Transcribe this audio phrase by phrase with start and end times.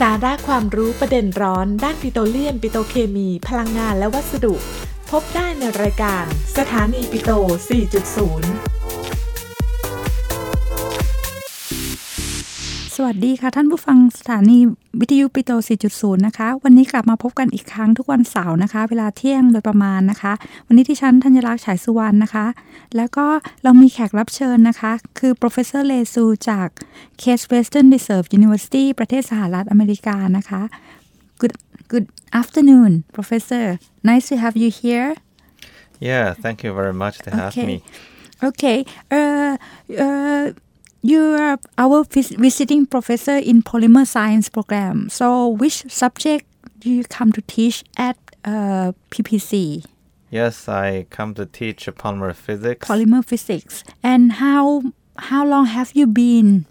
[0.00, 4.54] สาระความรู้ประเด็นร้อน ด้านปิโตรเลียม ปิโตรเคมี พลังงานและวัสดุ
[5.10, 6.24] พบได้ในรายการ
[6.56, 7.30] สถานีปิโต
[8.30, 8.79] 4.0
[13.04, 14.58] วัสดีค่ะ ท่านผู้ฟังสถานี
[15.00, 15.50] วิทยุปิโต
[15.88, 20.32] 4.0 นะคะ วันนี้กลับมาพบกันอีกครั้งทุกวันเสาร์นะคะ เวลาเที่ยงโดยประมาณนะคะ
[20.66, 22.46] วันนี้ที่ฉันธัญลักษณ์ฉายสุวรรณนะคะ
[22.96, 23.26] แล้วก็
[23.62, 26.68] เรามีแขกรับเชิญนะคะ คือ professor เลซูจาก
[27.22, 30.62] Case Western Reserve University ประเทศสหรัฐอเมริกานะคะ
[31.40, 31.54] Good
[31.92, 32.06] Good
[32.40, 33.64] afternoon professor
[34.08, 35.10] nice to have you here
[36.10, 37.66] Yeah, thank you very much to have Okay.
[37.70, 37.76] me.
[38.48, 38.78] Okay.
[39.18, 39.52] Uh,
[40.04, 40.44] uh,
[41.02, 45.08] you are our vis- visiting professor in polymer science program.
[45.08, 46.46] So, which subject
[46.78, 49.84] do you come to teach at uh, PPC?
[50.30, 52.88] Yes, I come to teach polymer physics.
[52.88, 53.84] Polymer physics.
[54.02, 54.82] And how
[55.16, 56.66] how long have you been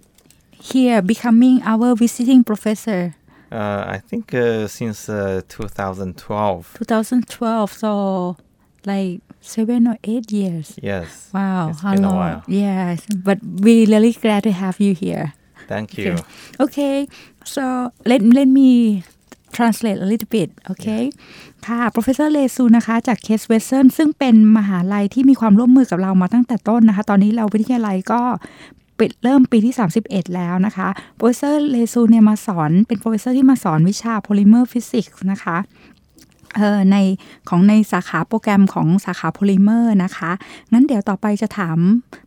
[0.52, 3.16] here, becoming our visiting professor?
[3.52, 6.76] uh, I think uh, since uh, 2012.
[6.78, 7.74] 2012.
[7.74, 8.38] So,
[8.86, 10.78] like seven or eight years.
[10.82, 11.30] Yes.
[11.34, 12.18] Wow, It's how been a long?
[12.18, 12.44] while.
[12.48, 15.34] Yes, but we really glad to have you here.
[15.68, 16.18] Thank you.
[16.60, 17.08] Okay,
[17.46, 19.04] so let let me
[19.52, 21.04] translate a little bit okay
[21.66, 28.22] ค่ะ professor เลซูนะคะ จาก Case Western ซึ่งเป็นมหาลัยที่มีความร่วมมือกับเรามาตั้งแต่ต้นนะคะ ตอนนี้เราวิทยาลัยก็
[29.00, 29.74] ปิดเริ่มปีที่
[30.04, 30.88] 31 แล้วนะคะ
[31.20, 35.79] professor เลซูเนี่ยมาสอน เป็น professor ที่มาสอนวิชา polymer physics นะคะเอ่อ
[36.92, 36.98] ใน
[37.50, 40.32] ของในสาขาโปรแกรมของสาขาโพลิเมอร์นะคะ
[40.72, 41.78] งั้นเดี๋ยวต่อไปจะถาม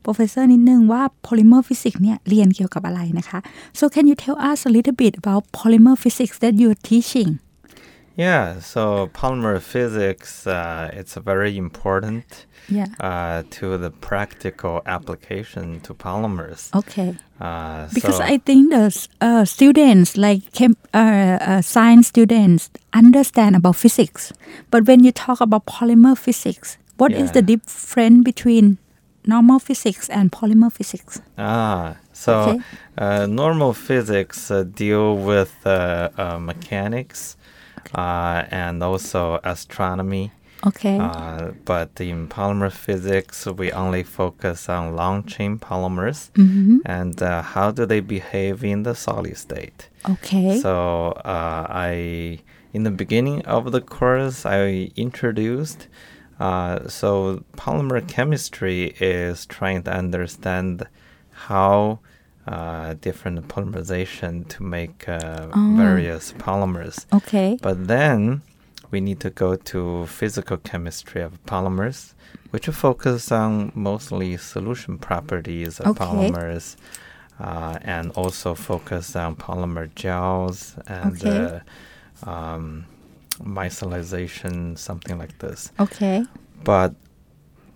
[0.05, 3.39] professor นิดนึงว่า polymer physics เนี่ยเรียนเกี่ยวกับอะไรนะคะ
[3.79, 7.31] so can you tell us a little bit about polymer physics that you're teaching
[8.15, 8.83] Yeah, so
[9.15, 16.61] polymer physics, uh, it's very important yeah uh, to the practical application to polymers.
[16.81, 17.11] okay
[17.43, 18.85] Uh, because so, I think the
[19.21, 24.33] uh, students like chem, uh, uh, science students understand about physics
[24.71, 27.33] but when you talk about polymer physics what is Yeah.
[27.33, 28.79] the difference between
[29.27, 32.61] normal physics and polymer physics Ah, so Okay.
[32.99, 37.37] uh, normal physics uh, deal with uh, uh, mechanics
[37.95, 40.31] uh, and also astronomy.
[40.67, 46.81] okay Uh, but in polymer physics, we only focus on long chain polymers Mhm.
[46.85, 49.89] and uh, how do they behave in the solid state.
[50.15, 50.61] Okay.
[50.65, 50.73] So
[51.25, 52.39] uh, I,
[52.73, 55.89] in the beginning of the course, I introduced.
[56.41, 60.87] Uh, so polymer chemistry is trying to understand
[61.31, 62.01] how
[62.49, 67.07] uh, different polymerization to make uh, various polymers.
[67.13, 67.59] okay.
[67.63, 68.43] But then
[68.91, 72.15] we need to go to physical chemistry of polymers,
[72.51, 76.05] which will focus on mostly solution properties of Okay.
[76.05, 76.77] polymers,
[77.39, 81.61] uh, and also focus on polymer gels and Okay.
[82.25, 82.87] Um,
[83.41, 85.73] micellization, something like this.
[85.81, 86.25] Okay.
[86.65, 86.95] But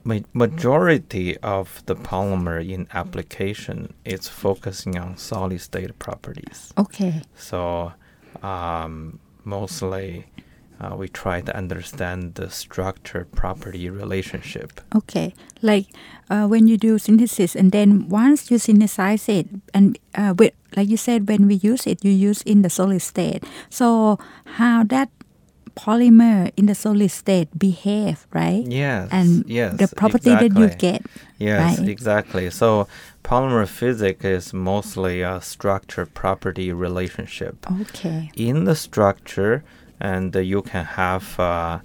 [0.05, 6.73] ma- majority of the polymer in application is focusing on solid state properties.
[6.79, 7.23] Okay.
[7.37, 7.93] So
[8.43, 10.27] um, mostly
[10.81, 14.81] uh, we try to understand the structure property relationship.
[14.95, 15.35] Okay.
[15.63, 15.87] Like
[16.29, 20.89] uh, when you do synthesis, and then once you synthesize it, and uh, with, like
[20.89, 23.43] you said, when we use it, you use in the solid state.
[23.71, 25.09] So how that
[25.77, 28.65] polymer in the solid state behave, right?
[28.67, 29.09] Yes.
[29.13, 29.77] And yes.
[29.77, 31.05] the property that you get.
[31.39, 31.89] Yes, right?
[31.89, 32.51] exactly.
[32.51, 32.89] So
[33.23, 37.67] polymer physics is mostly a structure property relationship.
[37.83, 38.31] Okay.
[38.35, 39.65] in the structure
[40.01, 41.79] and uh, you can have uh,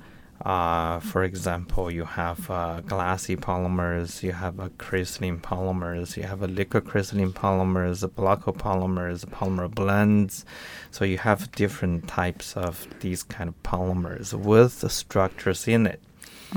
[0.44, 6.42] uh, for example you have uh, glassy polymers you have a crystalline polymers you have
[6.42, 10.46] a liquid crystalline polymers a block copolymers polymer blends.
[10.90, 16.02] So you have different types of these kind of polymers with the structures in it.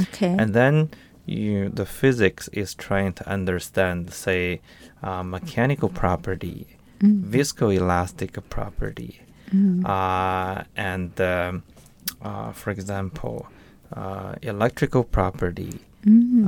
[0.01, 0.35] Okay.
[0.37, 0.91] and then
[1.27, 4.61] you, the physics is trying to understand, say,
[5.03, 9.21] uh, mechanical property, viscoelastic property,
[9.85, 11.63] uh, and um,
[12.23, 13.47] uh, for example,
[13.93, 15.81] uh, electrical property,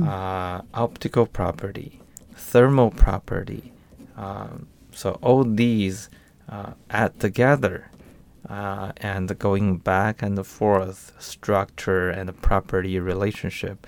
[0.07, 1.99] uh, optical property,
[2.35, 3.71] thermal property.
[4.15, 6.09] Um, so all these
[6.49, 7.89] uh, add together
[8.49, 13.85] uh, and going back and forth structure and property relationship.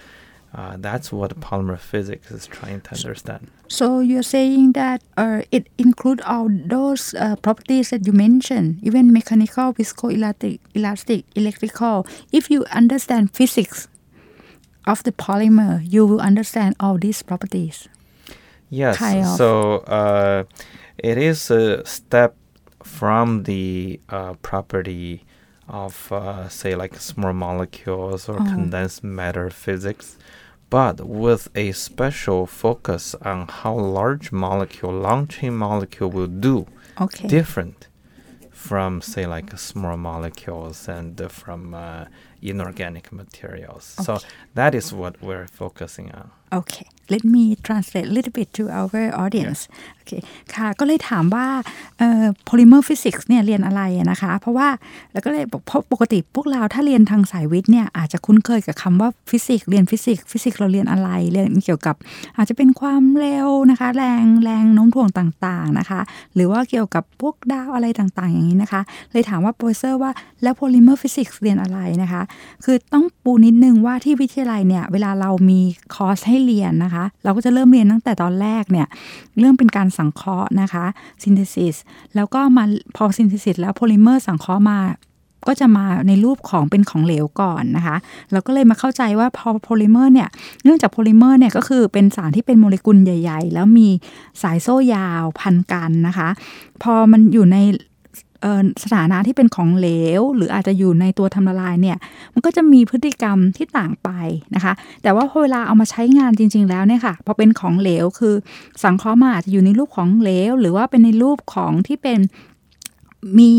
[0.54, 3.51] Uh, that's what polymer physics is trying to understand.
[3.68, 9.13] So you're saying that uh, it include all those uh, properties that you mentioned, even
[9.13, 12.07] mechanical, viscoelastic, elastic, electrical.
[12.31, 13.88] If you understand physics
[14.88, 17.88] of the polymer, you will understand all these properties.
[18.72, 18.98] Yes.
[18.98, 19.38] Kind of.
[19.38, 20.44] So uh,
[20.98, 22.36] it is a step
[22.84, 25.25] from the uh, property
[25.69, 28.54] of, uh, say, like small molecules or Oh.
[28.54, 30.18] condensed matter physics,
[30.69, 36.66] but with a special focus on how large molecule, long chain molecule will do
[37.00, 37.27] Okay.
[37.27, 37.88] different
[38.51, 42.06] from, say, like small molecules and uh, from uh,
[42.42, 43.86] inorganic materials.
[43.86, 44.19] So
[44.56, 46.31] that is what we're focusing on.
[46.51, 49.68] Okay let me translate a little bit to our audience
[50.09, 50.13] เค
[50.56, 51.47] ค่ะ ก็เลยถามว่า
[52.00, 54.67] เอ่อ polymer physics เนี่ยเรียนอะไรนะคะ เพราะว่า
[55.13, 61.95] แล้วก็เลยบอกเพราะปกติพวกเราถ้าเรียนทางสายวิทย์เนี่ยอาจจะคุ้นเคยกับคำว่าฟิสิกส์เรียนฟิสิกส์ฟิสิกส์เราเรียนอะไรเรียนเกี่ยวกับ
[62.38, 66.01] อาจจะเป็นความเร็วนะคะ แรงแรงโน้มถ่วงต่างๆนะคะ
[66.35, 70.11] หรือว่าเกี่ยวกับพวกดาวอะไรต่างๆ อย่างนี้นะคะ เลยถามว่าโปรเซอร์ว่า
[70.44, 72.21] แล้ว polymer physics เรียนอะไรนะคะ
[72.63, 75.59] คือต้องปูนิดนึงว่าที่วิทยาลัยเนี่ยเวลาเรามี
[75.95, 78.88] คอร์สให้เรียนนะคะ เราก็จะเริ่มเรียนตั้งแต่ตอนแรกเนี่ย
[79.39, 80.86] เริ่มเป็นการสังเคราะห์นะคะ
[81.24, 81.75] ซินเทซิส
[82.16, 82.63] แล้วก็มา
[82.96, 84.80] พอซินเทซิสแล้วโพลิเมอร์สังเคราะห์มา
[85.48, 87.96] ก็จะมาในรูปของเป็นของเหลวก่อนนะคะ
[88.31, 90.30] เราก็เลยมาเข้าใจว่าพอโพลิเมอร์เนี่ย
[90.63, 93.88] เนื่องจากโพลิเมอร์เนี่ยก็คือเป็นสารที่เป็นโมเลกุลใหญ่ ๆ แล้วมี
[94.42, 96.30] สายโซ่ยาวพันกันนะคะ
[96.84, 97.57] พอมันอยู่ใน
[98.83, 99.89] สถานะที่เป็นของเหล
[100.19, 101.97] ว หรืออาจจะอยู่ในตัวทำละลายเนี่ย
[102.33, 104.09] มันก็จะมีพฤติกรรมที่ต่างไป
[104.56, 108.36] นะคะ แต่ว่าพอเวลาเอามาใช้งานจริง ๆ แล้วเนี่ยค่ะพอเป็นของเหลวคือ
[108.83, 112.19] สังเคราะห์มาอาจจะอยู่ในรูปของเหลว หรือว่าเป็นในรูปของที่เป็น
[113.39, 113.53] มี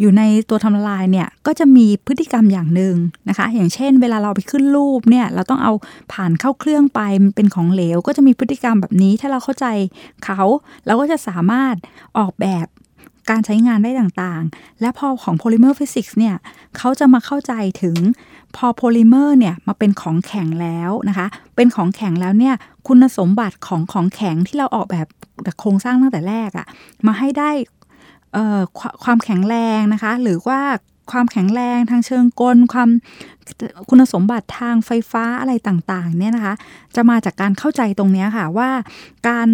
[0.00, 2.94] อยู่ในตัวทำละลายเนี่ยก็จะมีพฤติกรรมอย่างหนึ่ง
[3.28, 5.72] นะคะ อย่างเช่น เวลาเราไปขึ้นรูปเนี่ยเราต้องเอา
[6.12, 9.66] ผ่านเข้าเครื่องไปมันเป็นของเหลว ก็จะมีพฤติกรรมแบบนี้ถ้าเราเข้าใจ
[10.24, 10.40] เขา
[10.86, 11.74] เราก็จะสามารถ
[12.18, 12.66] ออกแบบ
[13.30, 16.34] การใช้งานได้ต่างๆ และพอของ polymer physics เนี่ย
[16.76, 17.52] เขาจะมาเข้าใจ
[17.82, 17.96] ถึง
[18.56, 21.26] พอโพลิเมอร์เนี่ยมาเป็นของแข็งแล้วนะคะ
[21.56, 22.54] เป็นของแข็งแล้วเนี่ย
[22.86, 25.06] คุณสมบัติของของแข็งที่เราออกแบบ
[25.60, 26.66] โครงสร้างตั้งแต่แรกอะ
[27.06, 27.50] มาให้ได้
[28.78, 30.60] ควความแข็งแรงนะคะ หรือว่า
[31.12, 32.88] ความแข็งแรงทางเชิงกล ความ
[33.88, 36.54] คุณสมบัติทางไฟฟ้าอะไรต่างๆเนี่ยนะคะ
[36.96, 38.70] จะมาจากการเข้าใจตรงนี้ค่ะว่า
[39.28, 39.48] การ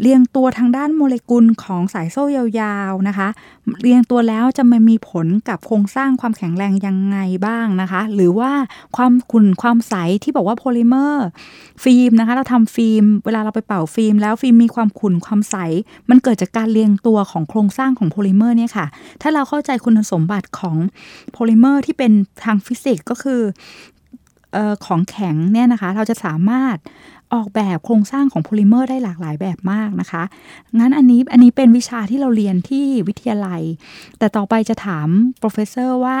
[0.00, 3.28] เรียงตัวทางด้านโมเลกุลของสายโซ่ยาวๆนะคะ
[3.80, 8.52] เรียงตัวแล้วจะมามีผลกับโครงสร้างความแข็งแรงยังไงบ้างนะคะ หรือว่า
[8.96, 11.26] ความขุ่นความใสที่บอกว่าโพลิเมอร์
[11.84, 15.56] ฟิล์มนะคะ เราทำฟิล์ม เวลาเราไปเป่าฟิล์ม แล้วฟิล์มมีความขุ่นความใส
[16.10, 18.86] มันเกิดจากการเรียงตัวของโครงสร้างของโพลิเมอร์เนี่ยค่ะ
[19.22, 20.76] ถ้าเราเข้าใจคุณสมบัติของ
[21.32, 22.12] โพลิเมอร์ที่เป็น
[22.44, 23.40] ทางฟิสิกส์ก็คือ
[23.91, 26.78] เออของแข็งเนี่ยนะคะ เราจะสามารถ
[27.36, 30.22] ออกแบบโครงสร้างของโพลิเมอร์ได้หลากหลายแบบมากนะคะ
[30.78, 33.62] งั้นอันนี้อันนี้เป็นวิชาที่เราเรียนที่วิทยาลัย
[34.18, 35.08] แต่ต่อไปจะถาม
[35.42, 36.18] professor ว่า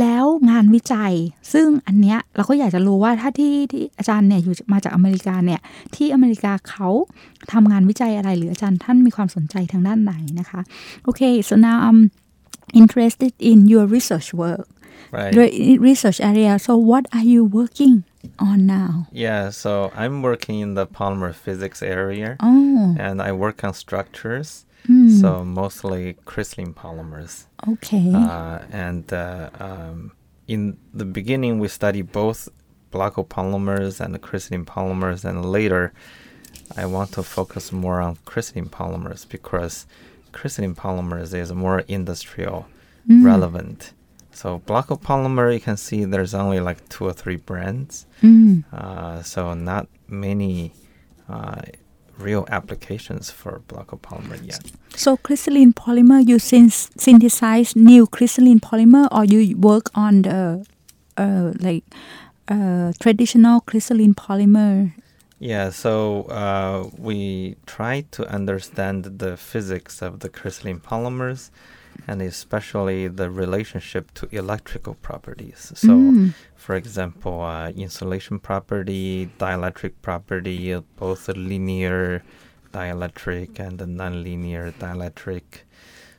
[0.00, 1.12] แล้วงานวิจัย
[1.52, 5.60] ซึ่งอันเนี้ยเราก็อยากจะรู้ว่าถ้าที่ที่อาจารย์เนี่ยอยู่มาจากอเมริกาเนี่ย
[5.94, 6.88] ที่อเมริกาเขา
[7.52, 10.60] ทำงานวิจัยอะไรหรืออาจารย์ท่านมีความสนใจทางด้านไหนนะคะ
[11.04, 12.00] โอเค so now I'm
[12.80, 14.66] interested in your research work
[15.10, 15.34] Right.
[15.80, 18.04] research area so what are you working
[18.38, 23.64] on now Yeah, so I'm working in the polymer physics area oh and I work
[23.64, 24.66] on structures.
[24.86, 25.08] Hmm.
[25.08, 27.46] So mostly crystalline polymers.
[27.68, 30.12] okay Uh, and uh, um,
[30.48, 32.48] in the beginning, we study both
[32.90, 35.92] block polymers and the crystalline polymers, and later,
[36.76, 39.86] I want to focus more on crystalline polymers because
[40.32, 42.66] crystalline polymers is more industrial
[43.08, 43.92] relevant.
[44.32, 47.92] So block copolymer, you can see there's only like two or three brands,
[48.24, 49.84] อืม uh, so not
[50.26, 50.54] many
[51.28, 51.62] uh,
[52.26, 54.62] real applications for block of polymer yet.
[54.94, 56.70] So crystalline polymer, you syn-
[57.06, 60.40] synthesize new crystalline polymer, or you work on the
[61.16, 61.84] uh, like
[62.48, 64.92] uh, traditional crystalline polymer?
[65.42, 71.50] Yeah, so uh, we try to understand the physics of the crystalline polymers
[72.06, 75.72] and especially the relationship to electrical properties.
[75.74, 76.34] So, Mm.
[76.56, 82.22] for example, uh, insulation property, dielectric property, both the linear
[82.72, 85.64] dielectric and the nonlinear dielectric.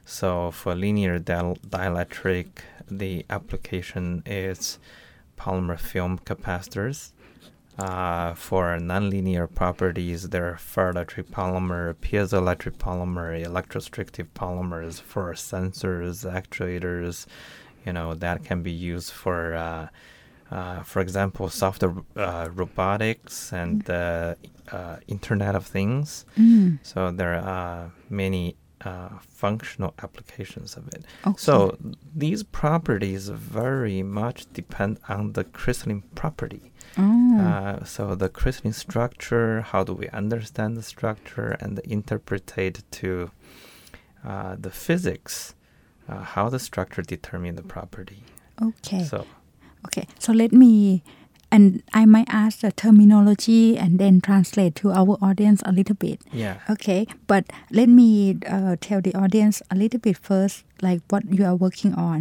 [0.03, 2.47] So, for linear diel- dielectric,
[2.89, 4.79] the application is
[5.39, 7.11] polymer film capacitors.
[7.81, 17.25] Uh, for nonlinear properties, there are ferroelectric polymer, piezoelectric polymer, electrostrictive polymers for sensors, actuators.
[17.85, 19.87] You know that can be used for, uh,
[20.55, 24.35] uh, for example, software uh, robotics and uh,
[24.71, 26.25] uh, Internet of Things.
[26.37, 26.79] Mm.
[26.83, 31.05] So there are many uh, functional applications of it.
[31.25, 31.37] Okay.
[31.37, 31.77] So
[32.15, 36.71] these properties very much depend on the crystalline property.
[36.97, 37.20] Oh.
[37.39, 43.31] Uh, so the crystalline structure, how do we understand the structure and interpret it to
[44.25, 45.55] uh, the physics,
[46.07, 48.23] uh, how the structure determine the property.
[48.61, 49.25] okay So
[49.87, 51.01] okay so let me
[51.55, 51.65] and
[52.01, 56.55] I might ask the terminology and then translate to our audience a little bit yeah,
[56.73, 57.43] Okay, but
[57.79, 58.09] let me
[58.55, 60.55] uh, tell the audience a little bit first
[60.85, 62.19] like what you are working on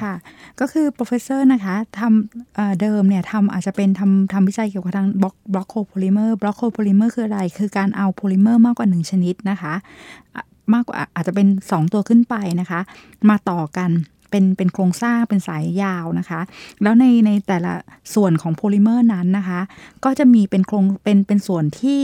[0.00, 0.14] ค่ะ
[0.60, 9.74] ก็คือ professor นะคะทำเอ่อเดิมเนี่ยทำอาจจะเป็นทำทำวิจัยเกี่ยวกับทางบล็อกบล็อกโคโพลิเมอร์บล็อกโคโพลิเมอร์คืออะไร คือการเอาโพลิเมอร์มากกว่าหนึ่งชนิดนะคะ
[10.34, 12.80] อะมากกว่าอาจจะเป็น 2 ตัวขึ้นไปนะคะ
[13.28, 13.90] มาต่อกัน
[14.34, 16.40] เป็นเป็นโครงสร้างเป็นสายยาวนะคะ
[16.82, 17.72] แล้วในในแต่ละ
[18.14, 19.60] ส่วนของโพลิเมอร์นั้นนะคะ
[20.04, 22.02] ก็จะมีเป็นโครงเป็นเป็นส่วนที่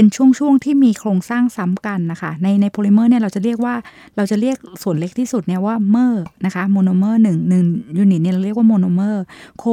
[0.00, 3.74] เป็นช่วงๆที่มีโครงสร้างซ้ำกันนะคะในในโพลิเมอร์เนี่ยเราจะเรียกว่า
[4.16, 7.64] เราจะเรียกส่วนเล็กที่สุดเนี่ยว่าเมอร์นะคะโมโนเมอร์หนึ่งหนึ่ง
[7.98, 9.22] ยูนิตเนี่ยเราเรียกว่าโมโนเมอร์
[9.58, 9.64] โค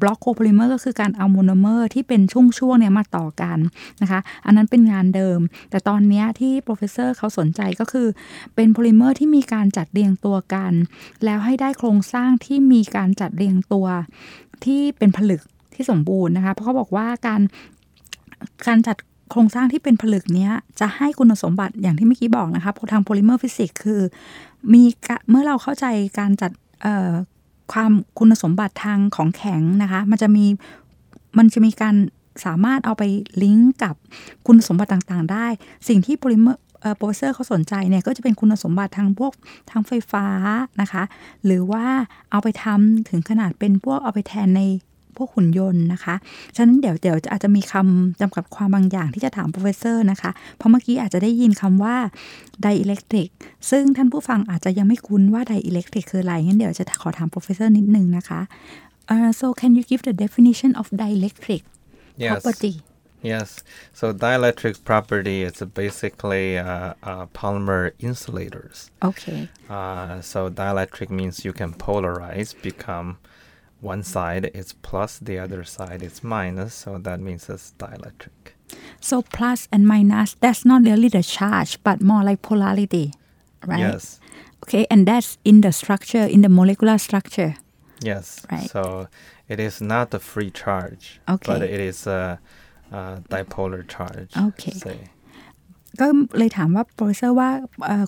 [0.00, 3.58] บล็อกโคโพลิเมอร์ก็คือการเอาโมโนเมอร์ที่เป็นช่วงๆเนี่ยมาต่อกัน
[4.02, 5.38] นะคะอันนั้นเป็นงานเดิม
[5.70, 8.06] แต่ตอนนี้ที่โปรเฟสเซอร์เขาสนใจก็คือ
[8.54, 10.72] เป็นโพลิเมอร์ที่มีการจัดเรียงตัวกัน
[11.24, 13.86] แล้วให้ได้โครงสร้างที่มีการจัดเรียงตัว
[14.64, 15.42] ที่เป็นผลึก
[15.74, 17.40] ที่สมบูรณ์นะคะ เพราะเขาบอกว่าการ
[18.68, 18.96] การจัด
[19.30, 24.00] โครงสร้างที่เป็นผลึกเนี้ยจะให้คุณสมบัติอย่างที่เมื่อกี้บอกนะคะทางโพลิเมอร์ฟิสิกส์คือ
[24.72, 24.82] มี
[25.30, 25.86] เมื่อเราเข้าใจ
[26.18, 26.50] การจัด
[27.72, 30.44] ความคุณสมบัติทางของแข็งนะคะ มันจะมี
[31.38, 31.94] มันจะมีการ
[32.44, 33.02] สามารถเอาไป
[33.42, 33.94] ลิงก์กับ
[34.46, 35.46] คุณสมบัติต่างๆ ได้
[35.88, 36.60] สิ่งที่โพลิเมอร์
[36.98, 39.32] โปรเฟสเซอร์เขาสนใจเนี่ยก็จะเป็นคุณสมบัติทางพวก
[39.70, 40.26] ทางไฟฟ้า
[40.80, 41.02] นะคะ
[41.44, 41.84] หรือว่า
[42.30, 44.62] เอาไปทำถึงขนาดเป็นพวกเอาไปแทนใน
[45.18, 46.14] พวกหุ่นยนต์นะคะ
[46.56, 51.96] ฉะนั้นเดี๋ยวเดี๋ยวอาจจะมีคำจำกัดความบางอย่างที่จะถามโปรเฟสเซอร์นะคะ เพราะเมื่อกี้อาจจะได้ยินคำว่า
[52.62, 53.28] ไดอิเล็กทริก
[53.70, 58.40] ซึ่งท่านผู้ฟังอาจจะยังไม่คุ้นว่าไดอิเล็กทริกคืออะไรงั้นเดี๋ยวจะขอถามโปรเฟสเซอร์นิดนึงนะคะ
[59.14, 61.62] uh, so can you give the definition of dielectric
[62.16, 62.74] yes, property
[63.24, 63.64] yes.
[63.92, 68.90] So dielectric property is basically uh, uh, polymer insulators.
[69.02, 73.18] okay Uh, so dielectric means you can polarize, become
[73.84, 76.74] one side is plus, the other side is minus.
[76.74, 78.54] So that means it's dielectric.
[79.00, 83.12] so plus and minus that's not really the charge but more like polarity
[83.66, 84.18] right Yes,
[84.64, 87.54] okay and that's in the structure in the molecular structure
[88.04, 88.46] yes.
[88.50, 88.70] Right.
[88.70, 89.08] So
[89.48, 91.52] it is not a free charge, okay.
[91.52, 92.38] but it is a,
[92.90, 94.36] a dipolar charge.
[94.36, 94.72] Okay.
[94.72, 94.98] Say.
[96.00, 96.06] ก็
[96.38, 97.48] เลยถามว่าโปรเฟสเซอร์ว่า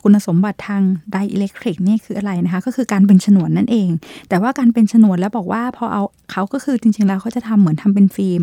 [0.03, 3.89] คุณสมบัติทางไดอิเล็กทริกนี่คืออะไรนะคะ ก็คือการเป็นฉนวนนั่นเอง
[4.29, 6.03] แต่ว่าการเป็นฉนวนแล้วบอกว่าพอเอา
[6.33, 8.43] เขาก็คือจริงๆแล้วเขาจะทำเหมือนทำเป็นฟิล์ม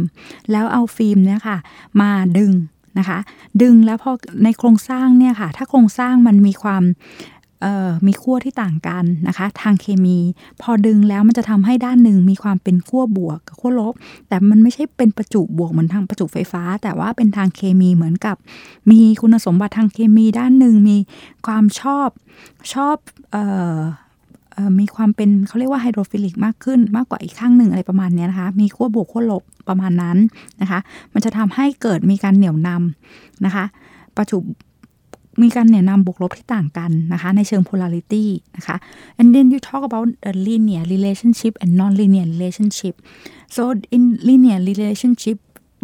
[0.52, 1.58] แล้วเอาฟิล์มเนี่ยค่ะ
[2.02, 2.52] มาดึง
[3.00, 3.20] นะคะ
[3.62, 4.12] ดึงแล้วพอ
[4.44, 6.84] ในโครงสร้างเนี่ยค่ะ ถ้าโครงสร้างมันมีความ
[8.08, 10.18] มีขั้วที่ต่างกันนะคะ ทางเคมี
[10.62, 13.94] พอดึงแล้วมันจะทำให้ด้านหนึ่งมีความเป็นขั้วบวกกับขั้วลบ
[14.28, 18.36] แต่มันไม่ใช่เป็นประจุบวกเหมือนทางประจุไฟฟ้า แต่ว่าเป็นทางเคมีเหมือนกับ
[18.92, 20.98] มีคุณสมบัติทางเคมีด้านหนึ่งมี
[21.48, 22.10] ความชอบ
[22.74, 22.96] ชอบ
[23.36, 23.38] อ
[23.76, 23.78] อ
[24.80, 30.18] มีความเป็นเขาเรียกว่าไฮโดรฟิลิกมากขึ้นมากกว่าอีกข้างหนึ่งอะไรประมาณนี้นะคะ มีขั้วบวกขั้วลบประมาณนั้น
[30.62, 30.80] นะคะ
[31.14, 33.66] มันจะทำให้เกิดมีการเหนี่ยวนำนะคะ
[34.18, 34.38] ประจุ
[35.43, 38.27] มีการเหนี่ยวนำบวกลบที่ต่างกันนะคะ ในเชิง polarity
[38.57, 38.77] นะคะ
[39.21, 42.95] and then you talk about the linear relationship and non-linear relationship
[43.57, 43.63] so
[43.97, 45.39] in linear relationship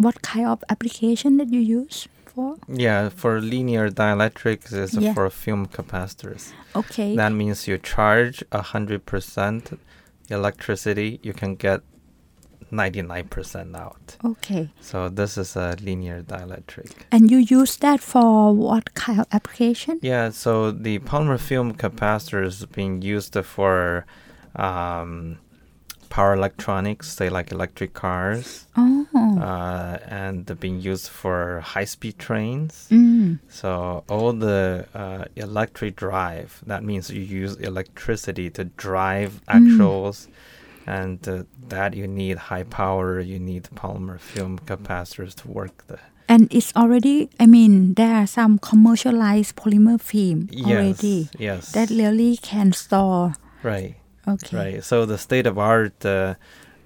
[0.05, 1.97] what kind of application that you use
[2.31, 2.49] for
[2.85, 5.13] Yeah, for linear dielectrics is Yeah.
[5.15, 6.43] for film capacitors.
[6.81, 9.63] okay That means you charge a hundred percent
[10.37, 11.79] electricity, you can get
[12.70, 14.16] ninety nine percent out.
[14.32, 16.90] okay So this is a linear dielectric.
[17.14, 22.44] and you use that for what kind of application Yeah, so the polymer film capacitor
[22.44, 24.06] is being used for
[24.56, 25.38] um,
[26.08, 29.06] power electronics, say like electric cars, oh
[29.40, 32.72] uh, and being used for high speed trains.
[32.94, 33.26] อืม
[33.60, 33.68] So
[34.12, 34.60] all the
[35.02, 40.16] uh, electric drive, that means you use electricity to drive actuals,
[40.86, 43.20] and uh, that you need high power.
[43.20, 45.98] You need polymer film capacitors to work the.
[46.28, 51.90] and it's already I mean there are some commercialized polymer film already Yes, yes, that
[51.90, 53.34] really can store
[53.64, 53.94] right,
[54.28, 54.84] okay right.
[54.84, 56.34] So the state of art uh,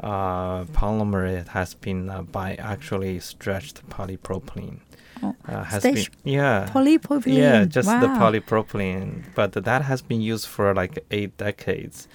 [0.00, 4.78] uh, polymer it has been uh, by actually stretched polypropylene.
[5.22, 6.68] Oh, Uh, has stretched been yeah.
[6.74, 12.08] polypropylene Yeah, just the polypropylene, but that has been used for like eight decades.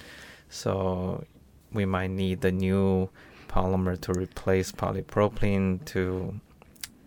[0.48, 1.24] So
[1.72, 3.08] we might need the new
[3.48, 6.02] polymer to replace polypropylene to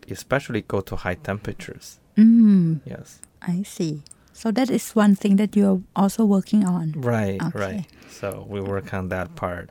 [0.09, 1.85] especially go to high temperatures.
[2.19, 2.25] อื
[2.63, 3.07] ม Yes.
[3.53, 3.93] I see
[4.39, 7.59] so that is one thing that you're also working on Right, Okay.
[7.65, 7.85] right.
[8.19, 9.67] So we work on that part.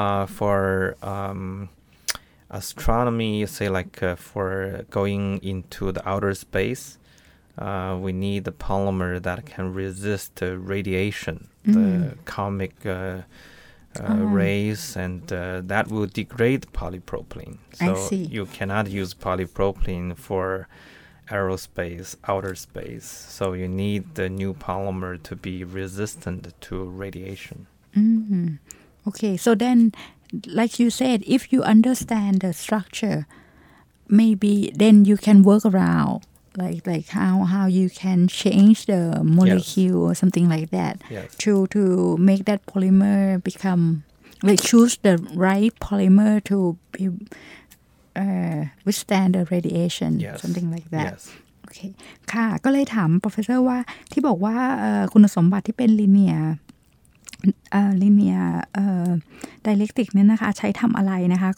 [0.00, 0.58] Uh, for
[1.14, 1.68] um,
[2.50, 6.98] astronomy, say like uh, for going into the outer space,
[7.58, 11.72] uh, we need the polymer that can resist uh, radiation, Mm.
[11.76, 11.86] the
[12.34, 12.74] cosmic
[14.00, 14.24] uh, uh, Oh.
[14.24, 17.58] rays, and uh, that will degrade polypropylene.
[17.80, 18.24] I So see.
[18.24, 20.68] you cannot use polypropylene for
[21.30, 23.04] aerospace, outer space.
[23.06, 27.66] So you need the new polymer to be resistant to radiation.
[27.96, 28.58] Mm.
[29.08, 29.92] Okay, so then,
[30.46, 33.26] like you said, if you understand the structure,
[34.08, 36.22] maybe then you can work around,
[36.62, 39.00] like like how how you can change the
[39.38, 41.28] molecule or something like that Yes.
[41.42, 41.82] to to
[42.28, 43.82] make that polymer become
[44.48, 45.14] like choose the
[45.46, 46.56] right polymer to
[46.92, 47.04] be,
[48.22, 50.36] uh, withstand the radiation, Yes.
[50.42, 51.12] something like that.
[51.12, 51.22] Yes.
[51.62, 51.78] โอเค
[52.32, 53.78] ค่ะ ก็เลยถาม professor ว่า
[54.12, 56.44] ที่บอกว่าเอ่อคุณสมบัติที่เป็น linear
[57.72, 59.08] เอ่อ linear เอ่อ
[59.66, 61.50] dialectic เนี่ยนะคะ ใช้ทำอะไรนะคะ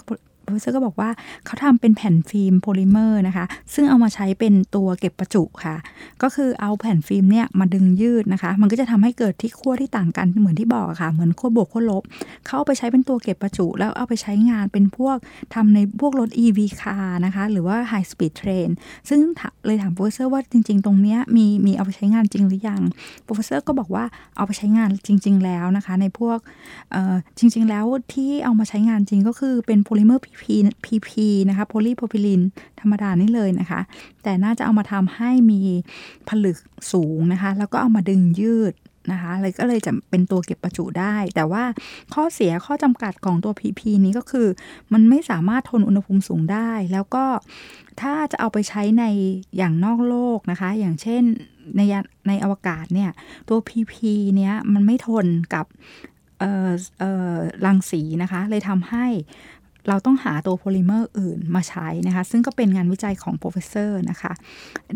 [0.48, 1.10] professor ก็บอกว่า
[1.44, 5.76] เขาทำเป็นแผ่นฟิล์มโพลิเมอร์นะคะ ซึ่งเอามาใช้เป็นตัวเก็บประจุค่ะ
[6.22, 12.02] ก็คือเอาแผ่นฟิล์มเนี่ยมาดึงยืดนะคะ มันก็จะทำให้เกิดที่ขั้วที่ต่างกันเหมือนที่บอกะค่ะ เหมือนขั้วบวกขั้วลบ
[12.44, 15.16] เขาเอาไปใช้เป็นตัวเก็บประจุ แล้วเอาไปใช้งานเป็นพวก
[15.54, 18.70] ทำในพวกรถ EV car นะคะ หรือว่า High Speed Train
[19.08, 19.20] ซึ่ง
[19.66, 22.82] เลยถาม professor ว่าจริง ๆ ตรงเนี้ยมีมีเอาไปใช้งานจริงหรือยัง
[23.26, 24.04] professor ก็บอกว่า
[24.36, 26.38] เอาไปใช้งานจริง ๆ แล้วนะคะ ในพวก
[27.38, 30.22] จริง ๆ แล้วที่เอามาใช้งานจริงก็คือเป็นโพลิเมอร์
[30.84, 31.10] PP
[31.48, 32.42] นะคะโพลีโพพิลิน
[32.80, 33.80] ธรรมดานี่เลยนะคะ
[34.22, 35.60] แต่น่าจะเอามาทำให้มี
[36.28, 36.58] ผลึก
[36.92, 38.74] สูงนะคะ แล้วก็เอามาดึงยืด
[39.12, 41.64] นะคะเลยก็เลยจะเป็นตัวเก็บประจุได้ แต่ว่า
[42.14, 44.48] ข้อเสียข้อจำกัดของตัว PP นี้ก็คือ
[44.92, 47.24] มันไม่สามารถทนอุณหภูมิสูงได้ แล้วก็
[48.00, 49.04] ถ้าจะเอาไปใช้ใน
[49.56, 51.22] อย่างนอกโลกนะคะ อย่างเช่น
[51.76, 51.80] ใน
[52.28, 53.10] ในอวกาศเนี่ย
[53.48, 53.94] ตัว PP
[54.36, 55.66] เนี้ยมันไม่ทนกับ
[56.40, 57.34] เออเออ
[57.66, 59.06] รังสีนะคะ เลยทำให้
[59.88, 64.32] เราต้องหาตัวโพลิเมอร์อื่นมาใช้นะคะ ซึ่งก็เป็นงานวิจัยของ professor นะคะ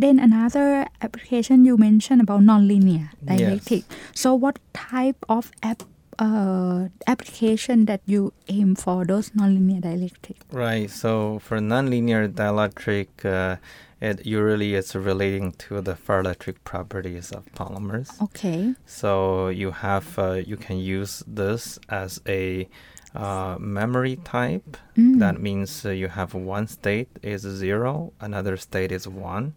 [0.03, 0.69] then another
[1.07, 3.83] application you mentioned about nonlinear dialectic
[4.23, 4.57] so what
[4.91, 5.81] type of app
[6.19, 10.91] uh, application that you aim for those nonlinear dialectic Right.
[10.91, 13.57] So for nonlinear dielectric, uh,
[14.01, 18.09] it usually is relating to the ferroelectric properties of polymers.
[18.27, 22.69] okay So you have uh, you can use this as a
[23.15, 24.77] uh, memory type.
[24.97, 25.19] Mm.
[25.19, 29.55] That means uh, you have one state is zero, another state is one.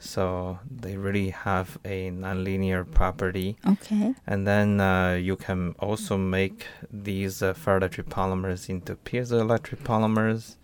[0.00, 3.56] So they really have a nonlinear property.
[3.66, 10.54] okay And then uh, you can also make these uh, ferroelectric polymers into piezoelectric polymers.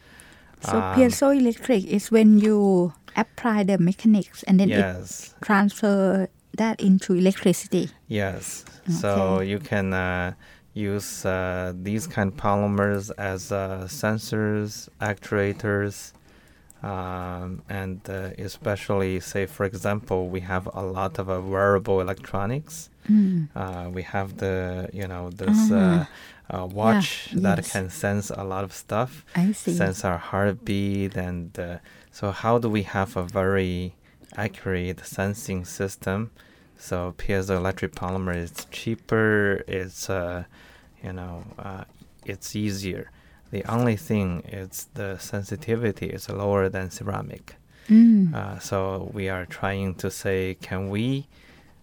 [0.60, 7.14] so Um, piezoelectric is when you apply the mechanics and then it transfer that into
[7.14, 7.90] electricity.
[8.06, 8.64] yes.
[9.00, 10.34] So you can uh,
[10.74, 16.12] use uh, these kind of polymers as uh, sensors, actuators,
[16.82, 22.90] um, and uh, especially, say, for example, we have a lot of uh, wearable electronics.
[23.08, 23.48] Mm.
[23.54, 26.04] Uh, we have the, you know, this uh,
[26.50, 26.62] Ah.
[26.62, 27.72] uh, watch that yes.
[27.72, 29.24] can sense a lot of stuff.
[29.34, 29.74] I see.
[29.74, 31.78] sense our heartbeat and uh,
[32.10, 33.94] so how do we have a very
[34.36, 36.30] accurate sensing system
[36.78, 40.44] so piezoelectric polymer is cheaper it's uh,
[41.02, 41.84] you know uh,
[42.24, 43.10] it's easier
[43.50, 47.56] the only thing is the sensitivity is lower than ceramic
[47.88, 48.32] Mm.
[48.34, 51.26] uh, so we are trying to say can we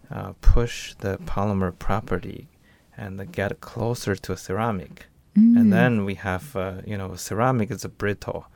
[0.09, 2.47] uh, push the polymer property
[2.97, 5.05] and get closer to ceramic
[5.37, 5.55] Mm.
[5.57, 8.47] and then we have uh, you know ceramic is brittle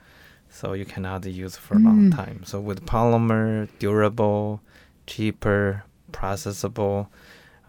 [0.49, 2.15] so you cannot use for a long Mm.
[2.15, 4.59] time so with polymer durable
[5.07, 5.83] cheaper
[6.19, 7.07] processable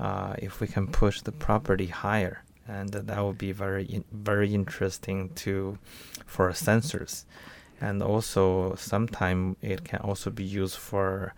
[0.07, 2.37] uh, if we can push the property higher
[2.77, 5.79] and that would be very very interesting to
[6.35, 7.15] for sensors
[7.87, 9.41] and also sometime
[9.73, 11.35] it can also be used for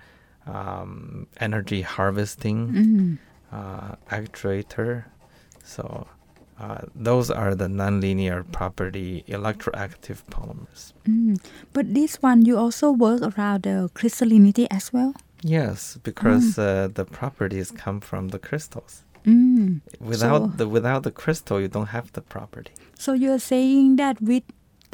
[0.46, 3.18] um, energy harvesting Mm.
[3.52, 5.04] uh, actuator.
[5.64, 6.06] So
[6.60, 10.92] uh, those are the nonlinear property electroactive polymers.
[11.06, 11.36] Mm.
[11.74, 15.12] But this one you also work around the crystallinity as well.
[15.42, 19.04] Yes, because uh, the properties come from the crystals.
[19.24, 19.80] Mm.
[20.00, 22.72] Without So- the without the crystal, you don't have the property.
[22.98, 24.42] So you're saying that with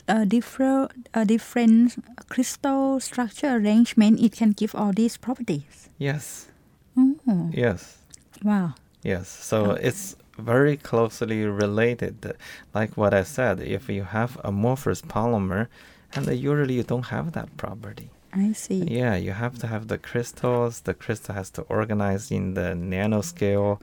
[0.09, 1.95] a different a different
[2.29, 5.89] crystal structure arrangement, it can give all these properties.
[5.99, 6.49] Yes,
[6.97, 7.99] Oh, yes,
[8.43, 8.75] wow.
[9.03, 9.29] yes.
[9.29, 12.35] So it's very closely related.
[12.75, 15.69] Like what I said, if you have amorphous polymer,
[16.15, 18.11] and usually you don't have that property.
[18.35, 18.83] I see.
[19.01, 20.81] Yeah, you have to have the crystals.
[20.81, 23.81] The crystal has to organize in the nanoscale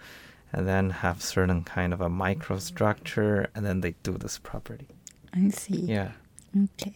[0.52, 4.88] and then have certain kind of a microstructure and then they do this property.
[5.34, 5.86] I see.
[5.96, 6.12] Yeah.
[6.66, 6.94] Okay.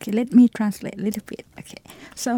[0.00, 1.44] Okay, let me translate a little bit.
[1.60, 1.82] Okay,
[2.24, 2.32] so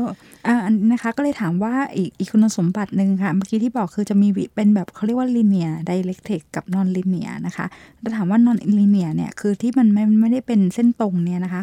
[0.47, 7.67] อ่าอันนี้นะคะก็เลยถามว่าอีกอีกคุณสมบัติหนึ่งค่ะเมื่อกี้ที่บอกคือจะมีวิเป็นแบบเขาเรียกว่า linear dialectic กับ non linear นะคะ
[8.01, 11.63] แล้วถามว่า non linear เนี่ยคือที่มันไม่ไม่ได้เป็นเส้นตรงเนี่ยนะคะ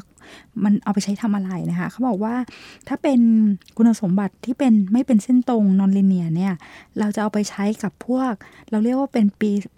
[0.63, 2.35] มันเอาไปใช้ทำอะไรนะคะเขาบอกว่า
[2.87, 3.19] ถ้าเป็น
[3.77, 6.53] คุณสมบัติที่เป็นไม่เป็นเส้นตรง non linear เนี่ย
[6.99, 8.33] เราจะเอาไปใช้กับพวก
[8.69, 9.25] เราเรียกว่าเป็น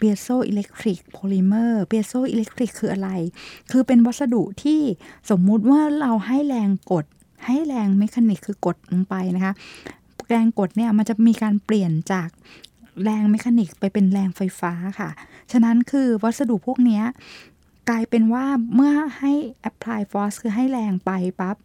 [0.00, 3.10] piezo electric polymer piezo electric คืออะไร
[3.70, 4.80] คือเป็นวัสดุที่
[5.30, 7.04] สมมุติว่าเราให้แรงกด
[7.46, 9.52] ให้แรงเมคานิกคือกดลงไปนะคะ
[10.28, 12.28] แรงกดเนี่ยมันจะมีการเปลี่ยนจาก
[13.04, 15.10] แรงเมคานิกไปเป็นแรงไฟฟ้าค่ะ
[15.52, 17.00] ฉะนั้นคือวัสดุพวกนี้
[17.90, 19.32] กลายเป็นว่าเมื่อให้
[19.70, 21.56] apply force คือให้แรงไปปั๊บ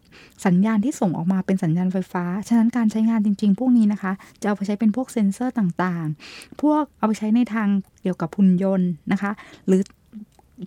[0.46, 7.68] สัญญาณที่ส่งออกมาเป็นสัญญาณไฟฟ้า ฉะนั้นการใช้งานจริง ๆ พวกนี้นะคะ จะเอาไปใช้เป็นพวกเซ็นเซอร์ต่างๆ พวกเอาไปใช้ในทาง
[8.02, 9.30] เกี่ยวกับหุ่นยนต์นะคะ
[9.66, 9.82] หรือ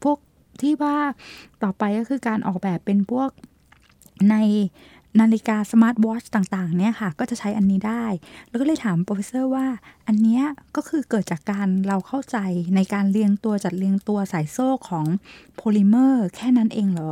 [0.03, 0.17] พวก
[0.61, 0.97] ที่ว่า
[1.63, 3.29] ต่อไปก็คือการออกแบบเป็นพวก
[4.31, 4.35] ใน
[5.19, 8.05] นาฬิกาสมาร์ทวอชต่างๆเนี่ยค่ะก็จะใช้อันนี้ได้
[8.49, 9.67] แล้วก็เลยถามโปรเฟสเซอร์ว่า
[10.07, 10.43] อันเนี้ย
[10.75, 12.37] ก็คือเกิดจากการเราเข้าใจ
[12.75, 15.05] ในการเรียงตัวจัดเรียงตัวสายโซ่ของ
[15.55, 17.11] โพลิเมอร์แค่นั้นเองเหรอ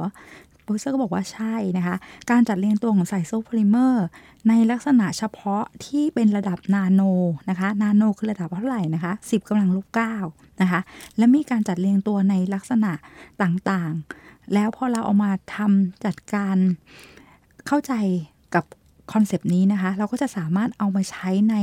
[0.64, 1.96] โปรเฟสเซอร์ก็บอกว่าใช่นะคะ
[2.32, 4.06] การจัดเรียงตัวของสายโซ่โพลิเมอร์
[4.50, 7.02] ในลักษณะเฉพาะที่เป็นระดับนาโน
[7.50, 9.88] นะคะ นาโนคือระดับเท่าไหร่นะคะ 10กำลังลบ
[10.24, 10.80] 9นะคะ
[11.18, 12.92] และมีการจัดเรียงตัวในลักษณะ
[13.42, 16.58] ต่างๆ แล้วพอเราเอามาทำจัดการ
[17.68, 17.94] เข้าใจ
[18.56, 18.66] กับ
[19.14, 21.56] คอนเซปต์นี้นะคะ เราก็จะสามารถเอามาใช้ใน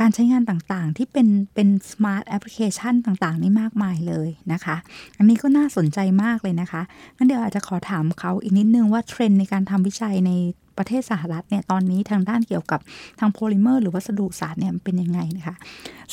[0.00, 4.76] การใช้งานต่างๆ ที่เป็นเป็นสมาร์ทแอปพลิเคชันต่างๆ นี่มากมายเลยนะคะ
[5.18, 6.82] อันนี้ก็น่าสนใจมากเลยนะคะ
[7.16, 10.32] งั้นเดี๋ยวอาจจะขอถามเขาอีกนิดนึงว่าเทรนด์ในการทำวิจัยใน
[10.78, 12.80] ประเทศสหรัฐเนี่ยตอนนี้ทางด้านเกี่ยวกับ
[13.20, 15.56] ทางโพลิเมอร์หรือวัสดุศาสตร์เนี่ยมันเป็นยังไงนะคะ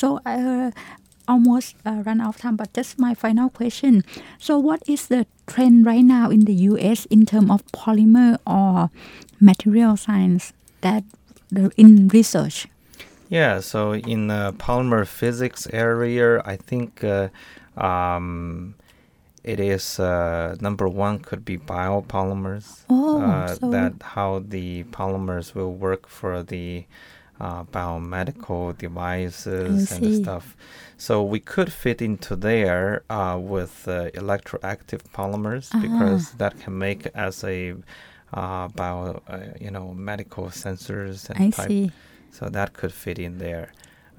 [0.00, 0.66] so uh,
[1.28, 4.02] almost uh, run out of time but just my final question
[4.38, 8.90] so what is the trend right now in the US in terms of polymer or
[9.40, 11.04] material science that
[11.76, 12.66] in research
[13.28, 17.28] Yeah, so in the polymer physics area, I think uh,
[17.80, 18.74] um,
[19.42, 22.84] it is uh, number one could be biopolymers.
[22.90, 26.84] Oh, uh, so- that how the polymers will work for the
[27.40, 30.56] uh, biomedical devices and stuff.
[30.96, 37.06] So we could fit into there uh, with uh, electroactive polymers because that can make
[37.14, 37.74] as a
[38.32, 41.92] uh, bio, uh, you know, medical sensors and I type see
[42.30, 43.72] so that could fit in there.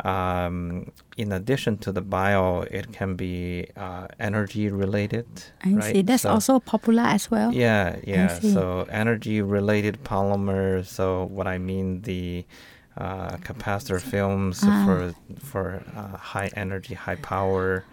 [0.03, 5.25] Um, in addition to the bio, it can be uh, energy related.
[5.63, 5.95] I right?
[5.95, 8.39] see that's So- also popular as well Yeah, yeah.
[8.39, 10.85] So energy related polymer.
[10.85, 12.45] So what I mean, the
[12.97, 14.85] uh, capacitor films Ah.
[14.85, 17.83] for for uh, high energy, high power,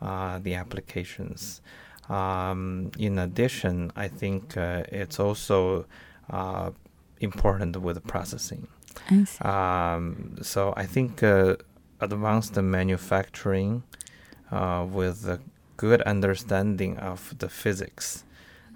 [0.00, 1.60] uh, the applications.
[2.08, 5.86] Um, in addition, I think uh, it's also
[6.30, 6.70] uh,
[7.20, 8.66] important with processing.
[9.10, 11.56] I see Um, so I think uh,
[12.00, 13.82] advanced manufacturing
[14.50, 15.38] uh, with a
[15.76, 18.24] good understanding of the physics,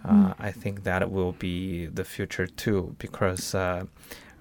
[0.04, 2.94] uh, I think that will be the future too.
[2.98, 3.54] Because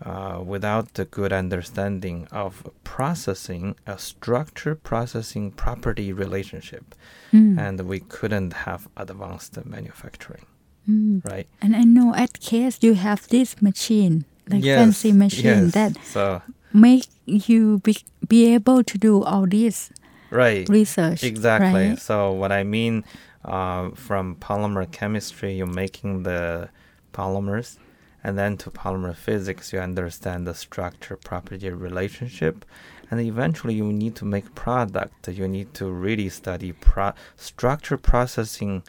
[0.04, 6.96] uh, without the good understanding of processing, a structure processing property relationship,
[7.32, 7.58] Mm.
[7.60, 10.46] and we couldn't have advanced manufacturing,
[10.90, 11.24] Mm.
[11.32, 11.48] right?
[11.62, 15.74] and I know at case you have this machine like Yes, fancy machine yes.
[15.74, 16.42] that so
[16.74, 17.96] make you be,
[18.28, 19.90] be able to do all this
[20.30, 21.74] right research Exactly.
[21.90, 22.00] right?
[22.00, 23.04] So what I mean
[23.44, 26.70] uh, from polymer chemistry, you're making the
[27.14, 27.78] polymers,
[28.26, 32.66] and then to polymer physics, you understand the structure property relationship,
[33.12, 35.28] and eventually you need to make product.
[35.28, 37.14] You need to really study pro-
[37.50, 38.82] structure processing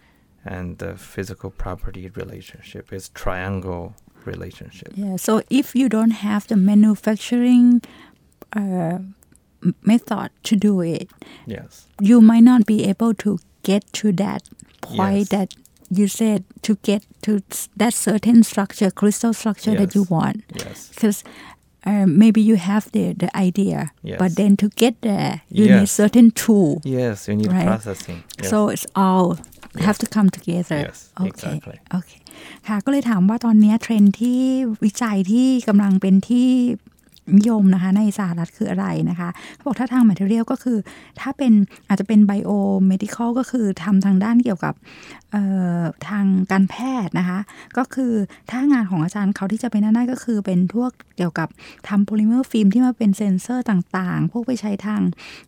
[0.54, 2.92] and the physical property relationship.
[2.96, 3.94] It's triangle
[4.24, 4.90] relationship.
[4.94, 5.16] Yeah.
[5.16, 7.82] So if you don't have the manufacturing
[8.54, 8.98] uh,
[9.82, 11.10] method to do it,
[11.46, 11.86] Yes.
[12.00, 14.42] you might not be able to get to that
[14.80, 15.28] point Yes.
[15.28, 15.54] that
[15.99, 20.11] you said to get to s- that certain structure, crystal structure that you Yes.
[20.15, 20.37] want.
[20.63, 20.77] Yes.
[20.93, 21.17] Because
[21.89, 23.77] uh, maybe you have the, the idea,
[24.09, 24.17] Yes.
[24.21, 25.91] but then to get there, you need Yes.
[26.01, 26.69] certain tool.
[26.99, 27.15] Yes.
[27.27, 27.67] You need Right.
[27.71, 28.19] processing.
[28.39, 28.49] Yes.
[28.51, 29.27] So it's all
[29.87, 31.77] have to come together Yes, โอเค exactly.
[31.91, 32.11] โอเค
[32.67, 34.39] ค่ะ ก็เลยถามว่าตอนเนี้ยเทรนด์ที่
[34.83, 36.49] วิจัยที่กำลังเป็นที่
[37.36, 40.78] นิยมนะคะในสหรัฐคืออะไรนะคะเขาบอกถ้าทาง material ก็คือ
[41.20, 41.52] ถ้าเป็น
[41.88, 42.50] อาจจะเป็น bio
[42.90, 44.74] medical ก็คือทำทางด้านเกี่ยวกับ
[46.08, 47.38] ทางการแพทย์นะคะ
[47.78, 48.12] ก็คือ
[48.50, 51.48] ถ้างานของอาจารย์เขาที่จะเป็นนั่นได้ก็คือเป็นพวกเกี่ยวกับ
[51.88, 55.02] ทำโพลิเมอร์ฟิล์มที่มาเป็นเซนเซอร์ต่างๆ พวกไปใช้ทาง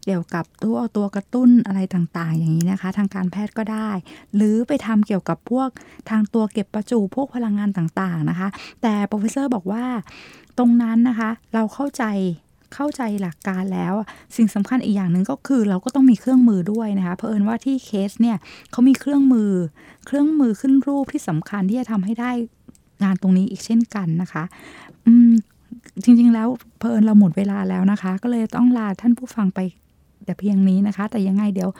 [0.04, 3.90] เกี่ยวกับตัวตัวกระตุ้นอะไรต่างๆ อย่างนี้นะคะ ทางการแพทย์ก็ได้
[4.34, 5.68] หรือไปทำเกี่ยวกับพวก
[6.10, 8.48] ทางตัวเก็บประจุพวกพลังงานต่างๆนะคะ
[8.82, 9.84] แต่โปรเฟสเซอร์บอกว่า
[10.58, 12.04] ตรงนั้นนะคะ เราเข้าใจ
[12.74, 13.94] เข้าใจหลักการแล้ว
[14.36, 18.36] สิ่งสำคัญอีกอย่างหนึ่งก็คือเราก็ต้องมีเครื่องมือด้วยนะคะเพราะเอิญว่าที่เคสเนี่ย
[18.70, 19.50] เขามีเครื่องมือ
[20.06, 22.30] เครื่องมือขึ้นรูปที่สำคัญที่จะทำให้ได้
[23.02, 24.44] งานตรงนี้อีกเช่นกันนะคะ
[25.06, 25.32] อืม
[26.02, 29.60] จริง ๆ แล้วเพอิญเราหมดเวลาแล้วนะคะ ก็เลยต้องลาท่านผู้ฟังไป
[30.24, 31.70] แต่เพียงนี้นะคะ แต่ยังไงเดี๋ยว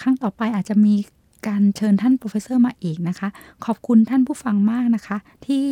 [0.00, 0.94] ครั้งต่อไปอาจจะมี
[1.46, 3.28] การเชิญท่านโปรเฟสเซอร์มาอีกนะคะ
[3.64, 5.64] ขอบคุณท่านผู้ฟังมากนะคะ ที่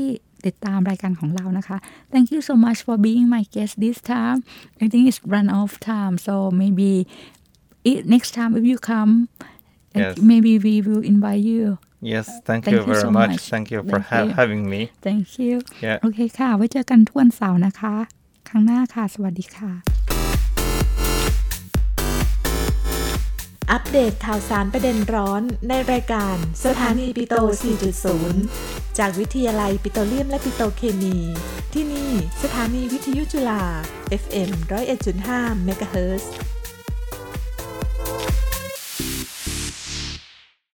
[0.46, 1.76] ติดตามรายการของเรานะคะ
[2.12, 4.38] Thank you so much for being my guest this time
[4.84, 6.90] I think it's run off time so maybe
[7.90, 9.12] it, next time if you come
[10.00, 10.12] yes.
[10.30, 11.64] maybe we will invite you
[12.12, 13.30] Yes thank, thank you very so much.
[13.30, 14.34] much thank you for thank you.
[14.40, 15.54] having me Thank you
[15.86, 17.94] yeah โอเคค่ะ ไว้เจอกันทุกวันเสาร์นะคะ
[18.48, 20.01] ครั้งหน้าค่ะ สวัสดีค่ะ
[23.74, 27.34] อัปเดตข่าวสารประเด็นร้อนในรายการสถานีปิโต
[28.18, 31.16] 4.0 จากวิทยาลัยปิโตรเลียมและปิโตเคมี
[31.72, 32.10] ที่นี่
[32.42, 33.62] สถานีวิทยุจุฬา
[34.22, 34.50] FM
[35.08, 36.30] 101.5 เมกะเฮิรตซ์